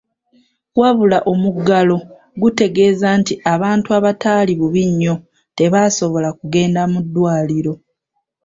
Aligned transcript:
Wabula 0.79 1.17
omuggalo 1.31 1.97
gutegeeza 2.41 3.07
nti 3.19 3.33
abantu 3.53 3.87
abataali 3.97 4.53
bubi 4.59 4.83
nnyo 4.89 5.15
tebaasabola 5.57 6.29
kugenda 6.39 6.81
mu 6.91 6.99
ddwaliro. 7.05 7.73